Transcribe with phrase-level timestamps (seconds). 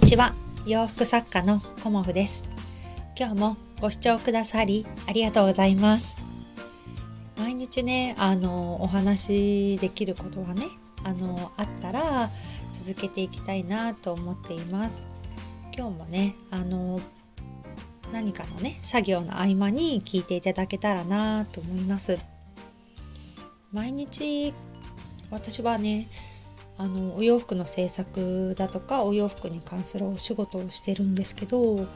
[0.00, 0.32] にちは。
[0.64, 2.44] 洋服作家のコモフです。
[3.18, 6.18] 今日もご視聴くださりありがとうございます。
[7.36, 10.62] 毎日ねあのお話できることはね
[11.02, 12.30] あのあったら
[12.72, 15.02] 続けていきたいなと思っています。
[15.76, 17.00] 今日もねあの
[18.12, 22.18] 何かのね作業の合間に聞いていただけたらなと思います。
[23.72, 24.54] 毎日
[25.30, 26.08] 私はね
[26.78, 31.86] あのお洋服の制作だとかお洋服に関するお仕事をしてるんですけど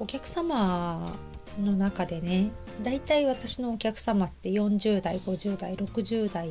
[0.00, 1.14] お客様
[1.58, 2.50] の中でね
[2.82, 6.50] だいたい私のお客様って40代50代60代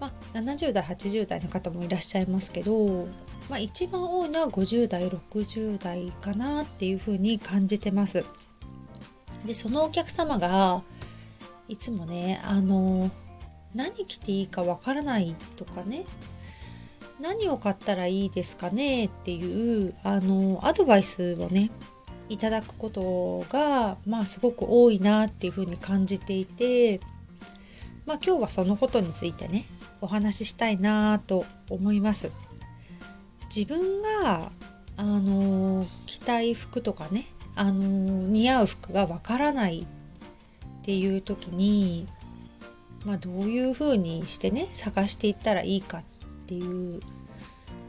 [0.00, 3.06] まあ70代80代の方もいらっしゃいますけど、
[3.48, 8.24] まあ、一番多いのは50代60代かなっていうふうに感じてます。
[9.46, 10.82] でそのお客様が
[11.68, 13.10] いつもねあの
[13.74, 16.04] 何着ていいかわからないとかね。
[17.20, 21.70] 何を買ったらいいですかねっていうあのアドバイスをね
[22.28, 27.00] いただくことがまあすごく多いなっていうふうに感じていて
[28.06, 29.66] まあ今日はそのことについてね
[30.00, 32.32] お話ししたいなと思います。
[33.54, 34.50] 自分が
[34.96, 37.72] あの着たい服とかねあの
[38.28, 39.86] 似合う服がわからないっ
[40.82, 42.08] ていう時に
[43.04, 46.04] まあ、どういうふうにしてね探していったらいいかっ
[46.46, 47.00] ていう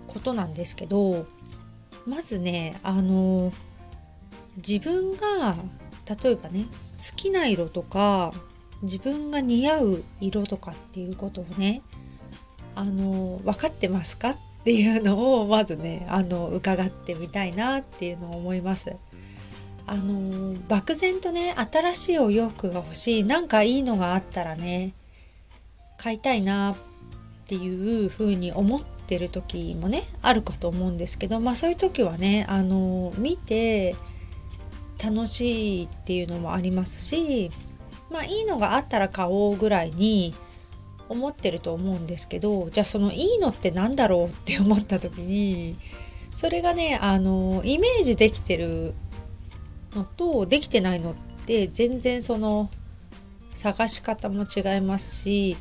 [0.07, 1.25] ことなんですけど
[2.05, 3.51] まずねあの
[4.57, 5.55] 自分が
[6.23, 6.65] 例えばね
[6.97, 8.33] 好きな色とか
[8.81, 11.81] 自分が似合う色とかっていうことをね
[12.75, 18.95] あの分かってますかっていうのをまずねあの伺ってみたいなっていうのを思います。
[19.85, 24.93] あの漠然とね新しいお洋服が欲しいなんかいいのがあったらね
[25.97, 26.75] 買いたいなっ
[27.47, 33.95] ていうふうに思ってる時もねあるかと思うんですけどまあそういう時はねあの見て
[35.03, 37.51] 楽しいっていうのもありますし
[38.09, 40.33] まあいいのがあったら買おうぐらいに
[41.09, 45.75] 思ってると思うんですけどじゃあそのいいのって何だろうって思った時に
[46.33, 48.93] それがねあのイメージできてる
[49.95, 51.15] のとできてないのっ
[51.45, 52.69] て全然その
[53.53, 55.57] 探し方も違いますし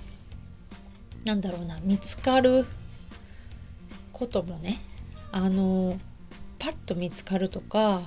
[1.24, 2.66] なんだろうな見つかる
[4.12, 4.78] こともね
[5.30, 5.98] あの
[6.58, 8.02] パッと見つかるとか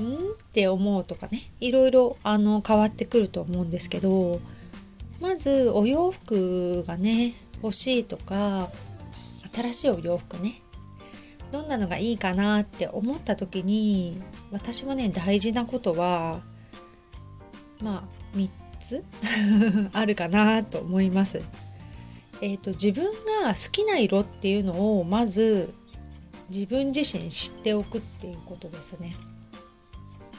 [0.00, 0.18] うんっ
[0.52, 4.40] て思うとかねいろいろあの変わってくると思うんですけど
[5.20, 8.68] まずお洋服がね欲しいとか
[9.54, 10.60] 新しいお洋服ね
[11.52, 16.40] どんなのがいいかなって思った時に私もね大事なことは
[17.80, 18.50] まあ3
[18.80, 19.04] つ
[19.92, 21.42] あるかなと思います。
[22.40, 23.04] えーと、自分
[23.42, 25.72] が好きな色っていうのをまず
[26.50, 29.14] 自分自身知っておくっていうことですね。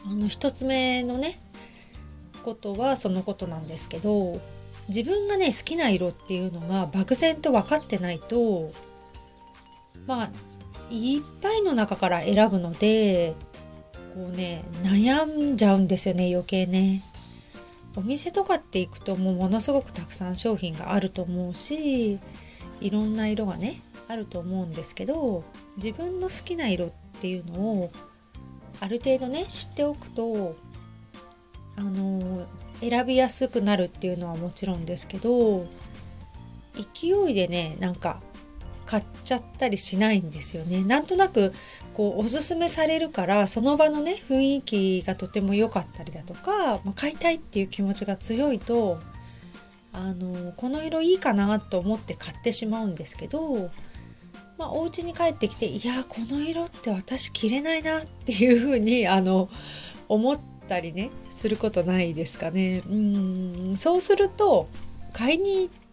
[0.06, 1.40] あの一つ目のね
[2.44, 4.40] ことはそのことなんですけど
[4.88, 8.72] 自分がね好きな色っていうのが漠然と分かってないと
[10.06, 10.30] まあ
[10.92, 13.34] いっぱいの中から選ぶので
[14.14, 17.02] こうね悩んじゃうんですよね余計ね。
[17.96, 22.20] お店とかって行くともうものすごくたくさん商品があると思うし
[22.82, 25.44] いろんな色がねあると思うんですけど
[25.78, 26.92] 自分の好きな色っ
[27.22, 27.92] ていうのを
[28.80, 30.56] ある程度ね知っておくと
[31.78, 32.46] あの
[32.82, 35.66] 選びやすくなるっていうのはもちろんですけど
[36.74, 38.22] 勢いでねなんか
[38.86, 40.84] 買っちゃったりしないんですよね。
[40.84, 41.54] なんとなく
[41.94, 49.00] こうおすすめされるからその場のね雰囲気がとても良かったりだとか、まあ、買いたいっていう気持ちが強いと
[49.94, 53.72] あのこの色いいかなと思って買ってしまうんですけど、
[54.58, 59.50] まあ、お家に帰ってきていやこの色って私着れないなっていうふうに あの
[60.10, 62.84] 思ったりねすることないですかね。
[62.88, 64.68] うんそうすると
[65.14, 65.85] 買いに行っ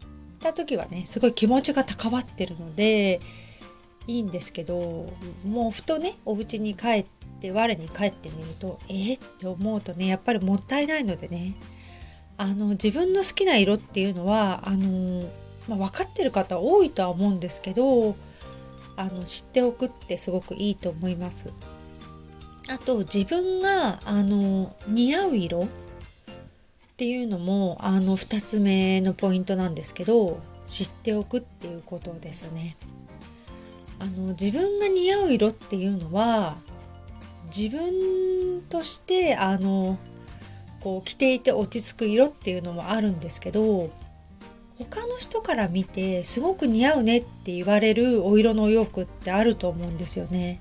[0.42, 3.20] た時はねすごい気持ちが高まってるので
[4.06, 5.10] いいんですけど
[5.44, 7.06] もうふとねお家に帰っ
[7.40, 11.54] て我に帰ってみるとえー、って思うとねやっぱりもったいないのでね
[12.36, 15.28] あの自分の好きな色っていうのはあの、
[15.68, 18.16] まあ、分かってる方多いとは思うんですけど
[18.96, 21.50] あの知っておくってすごくいいと思います。
[22.68, 25.68] あと自分があの似合う色
[26.92, 32.76] っていうのもあの2つ目のポイントなんですけど知っておくっていうことですね。
[33.98, 36.56] あの自分が似合う色っていうのは
[37.46, 39.98] 自分としてあの
[40.80, 43.90] こう着ていて落ち着く色っていうのもあるんですけど
[44.78, 50.60] 他の人から見てすごく似合うねって言われるお色のお洋服ってあると思うんですよね。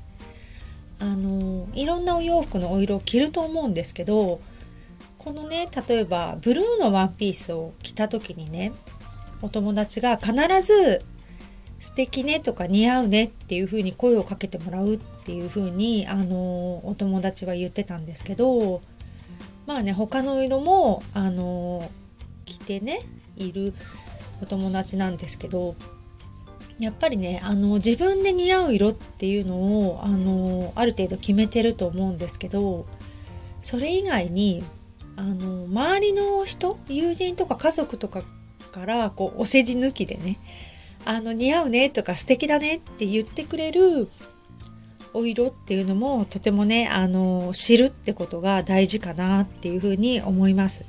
[1.00, 4.40] あのいろんなお洋服のお色を着ると思うんですけど
[5.24, 8.74] このね例えばブルーのワンピースを着た時にね
[9.44, 10.34] お友達が必
[10.64, 11.04] ず
[11.80, 18.82] 素敵ねとか似合うねっていう風に声をかけてもらうっていう風にあのお友達は言ってたんですけど
[19.68, 21.88] まあね他の色もあの
[22.46, 23.02] 着てね
[23.38, 23.76] いる
[24.42, 25.76] お友達なんですけど
[26.80, 29.56] やっぱりねあの自分で似合う色っていうの
[29.88, 32.88] をあのある程度決めてると思うんですけど
[33.62, 34.64] それ以外に
[35.22, 38.24] あの周りの人友人とか家族とか
[38.72, 40.40] からこうお世辞抜きでね
[41.06, 44.08] あの似合うねとか素敵だねって言ってくれる
[45.14, 50.86] お色っていうのもとてもねあの知るってことが大事かなっていうふうに思います。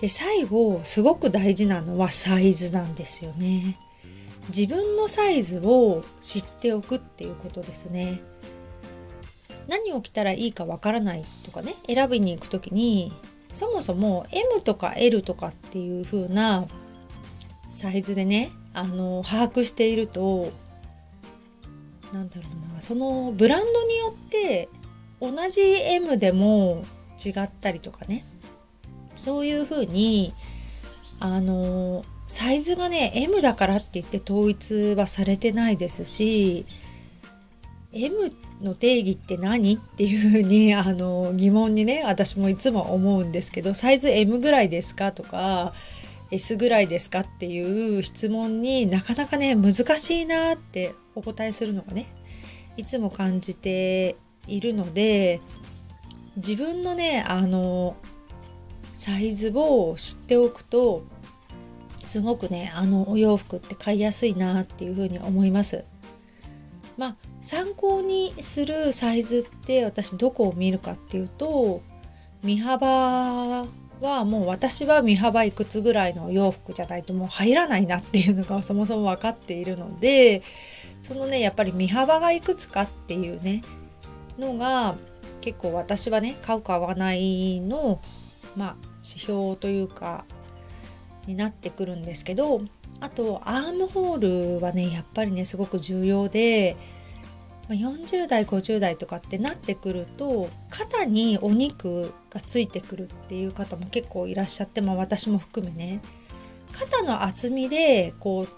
[0.00, 3.76] で最後すごく大事なのはサイズなんですよね。
[4.48, 8.22] 自分のサイズを知っておくっていうことですね。
[9.68, 13.12] 何を着たらいいかわからないとかね選びに行く時に
[13.54, 16.66] そもそも M とか L とかっていう風な
[17.68, 20.52] サイズでねあの把握していると
[22.12, 24.68] なんだろうなそのブランドによって
[25.20, 26.82] 同じ M でも
[27.24, 28.24] 違ったりとかね。
[29.14, 30.34] そういう風に
[31.20, 36.66] あのサイズがね M だからって言って統一はされてないですし
[37.92, 39.74] M っての定義って何？
[39.74, 45.72] っていうふうに あの疑問にね私もいつも思うんですけどサイズ M ぐらいですかとか
[46.30, 52.06] S ぐらいですかっていう質問になかなかね難しいなってお答えするのがね
[52.76, 54.16] いつも感じて
[54.48, 55.40] いるので
[56.36, 57.96] 自分のねあの
[58.92, 61.04] サイズを知っておくと
[61.98, 65.84] すごくねあのお洋服って買いやすいなっていうふうに思います。
[66.96, 71.82] まあ参考にするサイズって私どこを見るかっていうと
[72.42, 73.66] 身幅
[74.00, 80.40] はもう私は身幅いくつぐらいの洋服じゃないともう入らないなっていうのがそもそも分かっているので
[81.02, 83.62] そのねやっぱり身幅がいくつかっていうね
[84.38, 84.94] のが
[85.42, 88.00] 結構私はね買う買わないの
[88.56, 90.24] まあ指標というか
[91.26, 92.58] になってくるんですけど
[93.00, 96.78] あとアームホールはねやっぱりねすごく重要で
[97.68, 106.00] 40代50代とかってなってくると肩にお肉がついてくるっていう方も結構いらっしゃって、まあ、私も含めね。
[106.72, 108.48] 肩の厚みでこう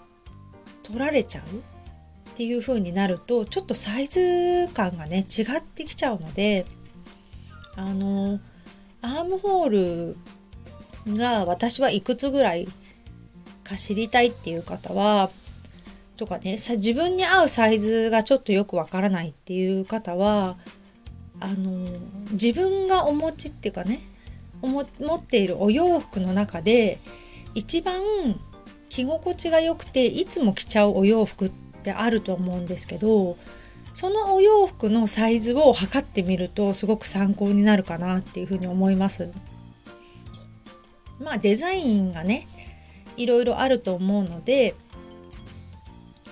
[0.83, 6.65] 取られちゃうっていう風になるとちょっとサイズ感がね違ってきちゃうので
[7.75, 8.39] あの
[9.01, 10.15] アームホー
[11.05, 12.67] ルが私はいくつぐらい
[13.63, 15.29] か知りたいっていう方は
[16.17, 20.57] とかねさ自分に合うサイズがちょっとよくわからないっていう方は
[21.39, 21.87] あの
[22.31, 23.99] 自分がお持ちっていうかね
[24.61, 26.97] 持っているお洋服の中で
[27.53, 28.01] 一番
[28.89, 33.37] 着心地が良くていつも着ちゃうお洋服ってあると思うんですけど
[33.93, 39.31] そのお洋服のサイズを測ってみるとすごく参考になるかなっていうふうに思います。
[41.19, 42.47] まあデザインがね
[43.17, 44.75] いろいろあると思うので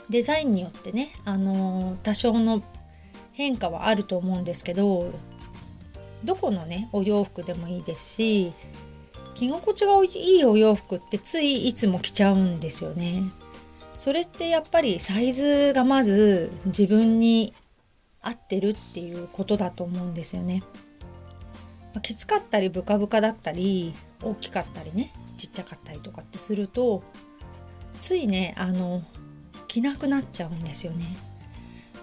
[0.10, 2.62] デザインによってね、あの、多少の
[3.36, 5.12] 変化はあると思うんですけど
[6.24, 8.54] どこのねお洋服でもいいですし
[9.36, 13.22] 着心地がいいお洋服ってついいつも着ちゃうんですよね。
[13.98, 17.54] それってやっぱりサイズがまず自分に
[18.22, 20.64] 合ってるっていうことだと思うんですよね。
[22.02, 23.94] きつかったりブカブカだったり
[24.24, 27.04] 大きかったりねちっちゃかったりとかってすると
[28.00, 29.02] ついねあの
[29.76, 31.06] 着なくなっちゃうんですよね。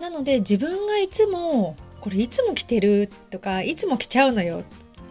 [0.01, 4.65] なので自分がいつもこれいつも着てるとかいつも着ちゃうのよ。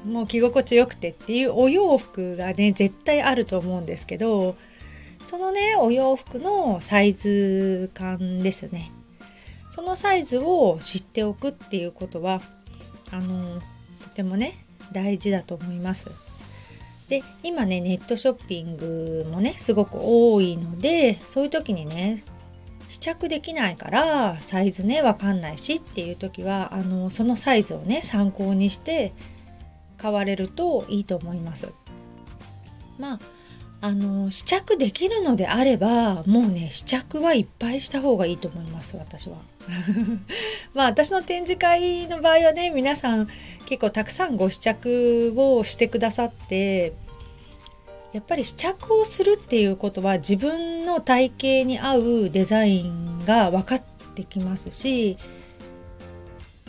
[0.06, 4.56] もう着心地よくてっていうお洋服がね絶対あると思うんですけど
[5.24, 8.92] そのねお洋服のサイズ感ですね。
[9.70, 12.42] そのサイズを知っておくっていうことは
[13.12, 13.62] あの
[14.02, 14.54] とてもね
[14.92, 16.08] 大事だと思います。
[17.10, 22.24] で今ねネットショッピングもねすごく多いのでそういう時にね
[22.92, 29.14] 試着できないからサイズねわかんないしっていう時はあのそのサイズをね参考にして
[29.98, 31.74] 買われるといいと思います。
[33.00, 33.20] まあ
[33.80, 39.38] あの試着できるのであればもうね試着はいっぱいした方がいいと思います私は。
[40.76, 43.28] まあ私の展示会の場合はね皆さん
[43.66, 46.92] 結構たくさんご試着をしてくださって
[48.14, 53.84] やっぱり試着をするっていうことは自分の体型に合うデザインが分かっ
[54.16, 55.18] てきますし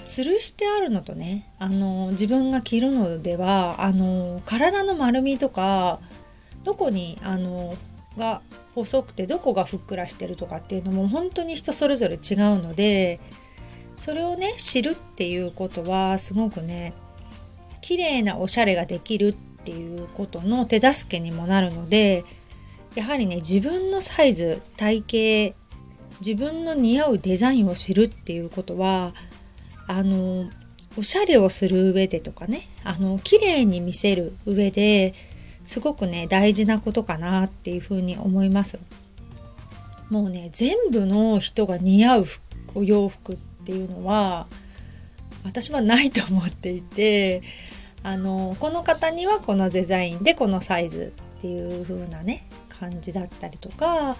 [0.04, 6.00] 吊るしてあるのとねあの自分が着るのではあの体の丸みとか
[6.64, 7.74] どこにあの
[8.16, 8.40] が
[8.74, 12.18] 細くてどこがふっくらしてるとかっていうのも本当に人それぞれ違う
[12.62, 13.20] ので
[13.96, 16.92] それをね知るっていうことはすごくね
[17.80, 22.24] 綺麗なおしゃれができるっっていうことの手助けにもなるので
[22.96, 25.58] やはりね自分のサイズ体型
[26.20, 29.14] 自分の似合うデザインを知るっていうことは
[29.86, 30.50] あの
[30.98, 35.14] おしゃれをする上でとかねあの綺麗に見せる上で
[35.62, 38.80] すごくね大事なことかなっていうふうに思います。
[40.10, 42.24] もうね全部の人が似合う
[42.74, 44.46] お洋服っていうのは
[45.44, 47.42] 私はないと思っていて
[48.02, 54.16] あのこの方にはこのデザインでこのサイズっていう風なね感じだったりとか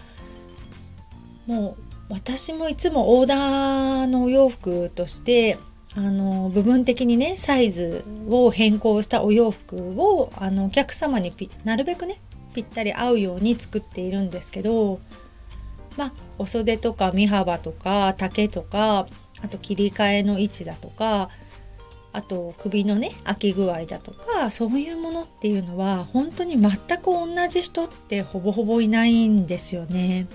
[1.47, 5.57] もう私もいつもオーダーのお洋服として
[5.97, 11.33] あの部分的にねサイズを変更したお洋服をあのお客様に
[11.65, 12.17] なるべくね
[12.55, 15.01] ぴったり合うように作っているんですけど
[15.97, 19.07] まあお袖とか身幅とか丈とか
[19.43, 21.29] あと切り替えの位置だとか
[22.13, 30.27] あと首のね開き具合だとかそういうものっていうのは本当に全く同じ人ってほぼほぼいないんですよね。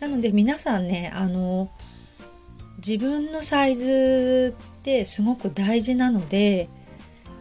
[0.00, 1.70] なので皆さんねあの
[2.78, 6.68] 自分のサイズってすごく大事なので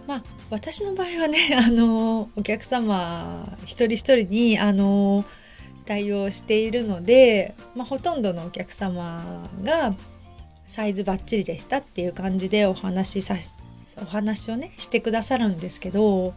[0.06, 5.24] まあ私の場合はね あのお客様一人一人にあの
[5.86, 9.96] 対応しているので、まあ、ほとんどのお客様が
[10.70, 13.36] サイズバッチリでしたっていう感じでお話しさ
[14.00, 16.32] お話をねしてくださるんですけど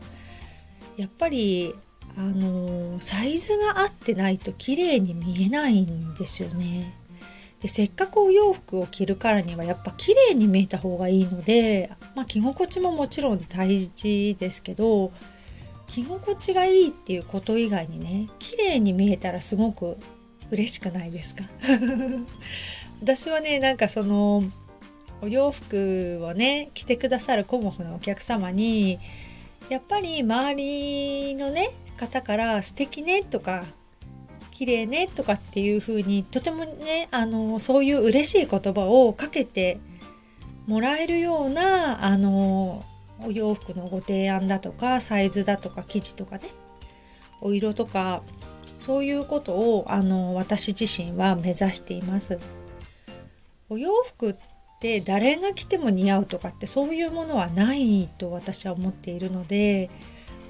[0.96, 1.74] やっぱり
[2.16, 6.94] あのサイズが合ってないと綺麗に見えないんですよね。
[7.60, 15.12] でせっかくお洋服を着るからにはやっぱ綺麗に見えた方がいいので、まあ、着心地ももちろん大事ですけど
[15.86, 19.98] 着心地がいいっていうこと以外にね綺麗に見えたらすごく
[20.50, 21.44] 嬉しくないですか？
[23.02, 24.44] 私はねなんかその
[25.22, 29.00] お洋服をね着てくださるコモフのお客様に
[29.68, 33.64] やっぱり周りのね方から素敵ねとか
[34.52, 39.80] 綺麗ねとかっていう風にとてもねあのそういう嬉しい言葉をかけて
[40.68, 42.84] もらえるようなあの
[43.26, 46.44] お洋服のご提案だとかサイズだとか生地とかね
[47.40, 48.22] お色とか
[48.78, 52.38] そういうことをあの私自身は目指しています。
[53.72, 54.36] お洋服っ
[54.80, 59.88] て誰が着ても似合うとかってそういうものはないと私は思っているので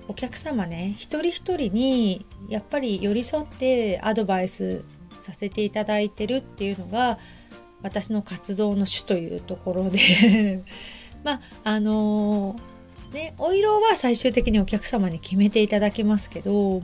[0.08, 4.84] お客様ね一人一人にやっぱり寄り添ってアドバイス
[5.18, 7.16] させていただいてるっていうのが
[7.84, 10.62] 私の活動の主というところで。
[11.22, 16.80] まああのー、ねお色は最終的にお客様に決めていただきますけど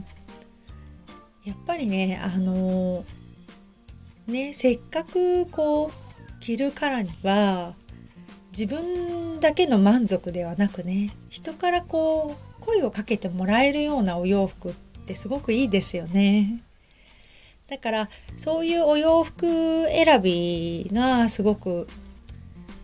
[1.43, 6.08] やっぱりねあのー、ねせっかくこう
[6.39, 7.73] 着るからには
[8.51, 14.73] 自分だけの満足ではなくね人からこう声をかけてもらえるようなお洋服っ
[15.05, 16.61] てすごくいいですよね。
[17.67, 21.87] だからそういうお洋服選びがすごく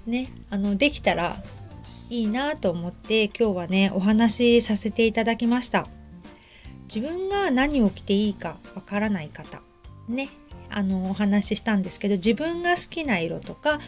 [0.06, 1.38] ねあのできたら
[2.12, 5.88] いいなと思って今日はねお話しさせていただきました
[6.84, 9.62] 自分が何を着ていいかわからない方
[10.08, 10.30] ね
[10.70, 13.80] あのお話ししたんですけど自分が好きな色とか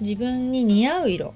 [0.00, 1.34] 自分に似合う色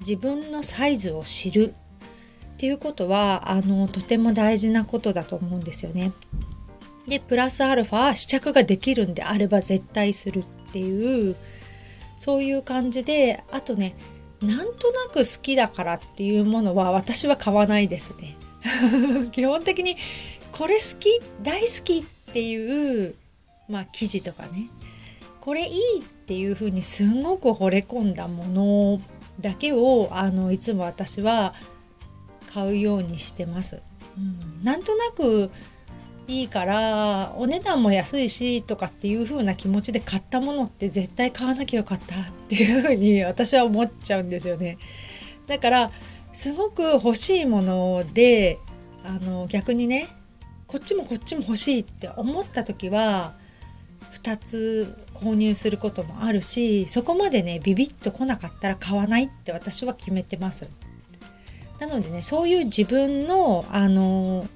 [0.00, 6.12] 自分のサイズを知るっていうことはあのとても大事なことだと思うんですよね。
[7.08, 11.34] でプラスアルファ試着ができるんであれば絶対するっていう
[12.16, 13.96] そういう感じであとね
[14.40, 18.36] なんとなく好きだからっていうものは私は買わないですね。
[19.32, 19.96] 基本的に
[20.52, 23.14] これ好き大好きっていう
[23.68, 24.68] まあ記事とかね
[25.40, 29.00] これいいっていう風にすごく惚れ込んだもの
[29.40, 31.54] だけをあのいつも私は
[32.52, 33.80] 買うようにしてます。
[34.16, 34.20] う
[34.60, 35.50] ん、なんとなく
[36.28, 44.78] いいからお値段も安いしとかっていう風な気持ちで買ったものって絶対買わなきゃよかったっていう風に私は思っちゃうんですよね。
[45.46, 45.90] だから
[46.32, 48.58] すごく欲しいもので
[49.04, 50.08] あの逆にね
[50.66, 53.34] こっちもこっちも欲しいって思った時は
[54.10, 60.68] 2つ購入することもあるしそこまでねビビッと来なかったら買わないって私は決めてます。
[61.78, 64.46] なのでねそういう自分のあの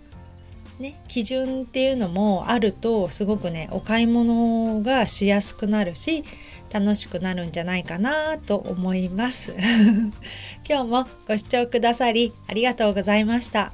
[0.79, 6.23] ね、基準っていうのもあるとすごくねお買い物がしやすくなるし
[6.71, 9.55] 楽しくなるんじゃないかなと思います。
[10.69, 13.73] 今日もご視聴くださりありがとうございました。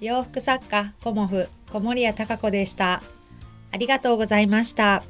[0.00, 3.02] 洋服作家コモフ小森屋隆子でした。
[3.72, 5.02] ありがとうございました。